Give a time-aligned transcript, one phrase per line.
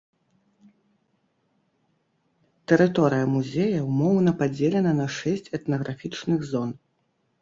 [2.73, 6.69] Тэрыторыя музея ўмоўна падзелена на шэсць этнаграфічных зон.